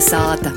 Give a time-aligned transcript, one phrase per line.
[0.00, 0.50] Kalnasāta.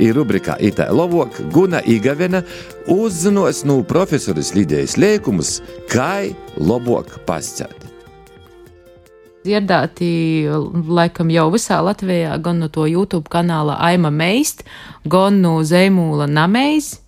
[0.00, 2.40] Ir rubrikā Itā Lovok, Guna Igavena
[2.88, 5.58] uzzinos no profesoras Lidijas liekumus,
[5.92, 7.84] kā labāk pascēt.
[9.44, 10.48] Dzirdēti
[10.88, 14.64] laikam jau visā Latvijā, gan no to YouTube kanāla Aima Meist,
[15.04, 17.00] gan no Zeimūla Nameiz,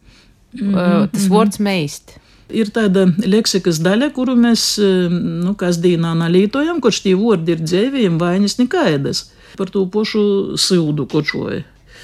[0.52, 1.32] mm -hmm, tas mm -hmm.
[1.32, 2.18] vārds Meist.
[2.52, 8.58] Ir tāda leksikas daļa, kuru mēs nu, kasdienā nalītojam, kurš tie vārdi ir dzēvījumi vainas
[8.60, 9.26] nekaidas.
[9.56, 11.62] Par to pošu sildu kočoju.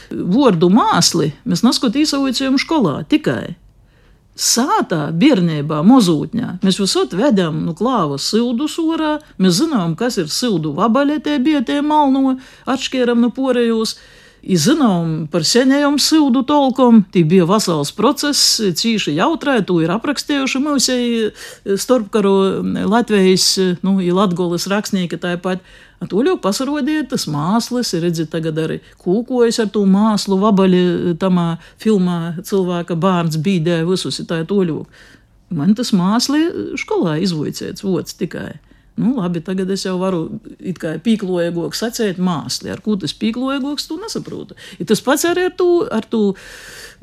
[0.09, 3.57] Vārdu māsli mēs naskatīsavojam skolā tikai
[4.39, 6.59] sātā, bērnībā, mozūtņā.
[6.63, 10.73] Mēs visur vedam nu, klāva sildu sorā, mēs zinām, kas ir sildu
[11.43, 13.97] bija tie malno, atšķēram no porējos.
[14.39, 21.77] Zinām par senajām sildu tolkom, tī bija vesels process, cīši jautrē, to ir aprakstījuši mūsēji
[21.81, 22.35] starpkaru
[22.87, 23.51] Latvijas,
[23.83, 25.65] nu, ja Latgolas rakstnieki tāpat.
[25.99, 32.95] Tūļok pasarodīja tas māslis, redzi, tagad arī kūkojas ar to māslu, vabaļi tamā filmā cilvēka
[32.95, 35.03] bārns bīdē visus, tā ir tūļok.
[35.59, 36.45] Man tas māsli
[36.79, 38.61] skolā izvojcēts vots tikai.
[38.99, 40.25] Nu, labi, tagad es jau varu
[40.59, 42.73] it kā pīklojīgāk sacīt māksli.
[42.75, 44.59] Ar ko tas pīklojīgāks, tu nesaproti.
[44.81, 46.23] Ja tas pats arī ar to, ar to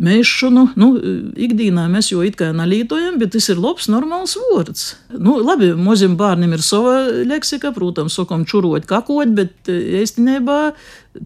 [0.03, 0.65] mēšanu.
[0.79, 0.89] Nu,
[1.47, 4.89] ikdienā mēs jau it kā nalītojam, bet tas ir labs, normāls vārds.
[5.15, 10.59] Nu, labi, maziem bērniem ir sava leksika, protams, sakam čurot, kakot, bet īstenībā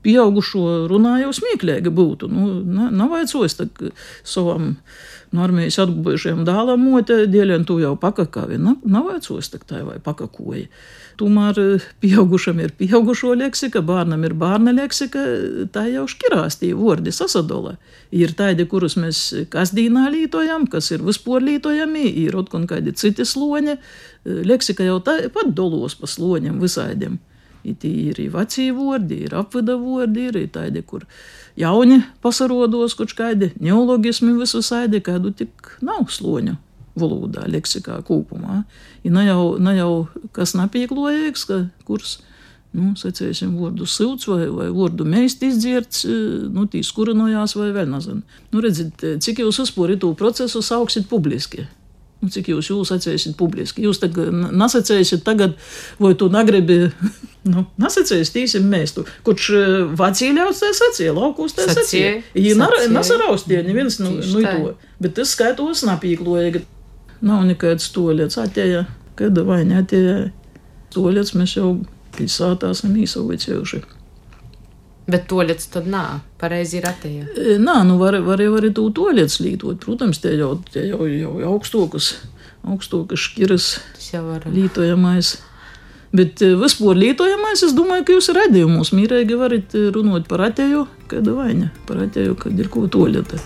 [0.03, 2.29] pieaugušo runājot smieklīgi būtu.
[2.31, 3.57] Nu, nav vajadzos
[4.23, 4.75] savam
[5.31, 8.57] no armijas atguvušiem dēlam motē, dēļiem tu jau pakakāvi.
[8.61, 10.65] Nav, nav tak tā vai pakakoja.
[11.19, 15.25] Tomēr eh, pieaugušam ir pieaugušo leksika, bērnam ir bērna leksika,
[15.73, 17.75] tā jau šķirās tie vārdi sasadola.
[18.15, 23.77] Ir tādi, kurus mēs kasdīnā lītojam, kas ir vispār lītojami, ir kaut kādi citi sloņi.
[24.47, 27.19] Leksika jau tāpat dolos pa sloņiem visādiem.
[27.63, 31.03] Ir vecie vārdi, ir apvida vārdi, ir tādi, kur
[31.59, 36.55] jauni pasarodos, kurš kādi neologismi visu saidi, kādu tik nav sloņu
[36.99, 38.63] valodā, leksikā kopumā.
[39.03, 39.93] Ja ne jau, ne jau
[40.35, 42.17] kas napieklojīgs, ka kurs,
[42.75, 46.05] nu, sacēsim, vārdu silts vai, vai vārdu meist izdzirts,
[46.53, 48.23] nu, tīs kurinojās vai vēl nezinu.
[48.53, 51.67] Nu, redzit, cik jūs uzspori to procesu sauksit publiski.
[52.19, 53.85] Nu, cik jūs, jūs sacīsiet publiski?
[53.85, 55.53] Jūs tagad nesacīsiet, tagad,
[56.03, 56.89] vai tu negribi,
[57.51, 59.05] nu, nesacīsiet, tīsim mēs tu.
[59.27, 59.51] Kurš
[59.99, 62.17] vācīļaus tā sacīja, laukos tā sacīja.
[62.35, 62.57] Viņi
[62.91, 64.73] nesaraustīja, neviens, nu, nu, to.
[64.99, 66.65] Bet tas skaitos napīkloja,
[67.23, 68.83] nav nekāds toļets atēja,
[69.19, 70.33] kad vai neatēja.
[70.89, 71.71] Toļets mēs jau
[72.17, 73.83] pilsētā esam īsavicējuši.
[75.09, 76.19] Bet toļets tad nav.
[76.41, 77.27] Pareizi ir atēja.
[77.61, 79.79] Nā, nu var, var jau arī to toļets lītot.
[79.83, 82.13] Protams, tie jau, tie jau, jau augstokas,
[82.67, 83.69] augstokas šķiras
[84.53, 85.37] lītojamais.
[86.15, 91.69] Bet vispār lietojamais, es domāju, ka jūs redzējumos mīrīgi varat runāt par atēju, kāda vaina,
[91.89, 93.37] par atēju, kad ir ko toļeta.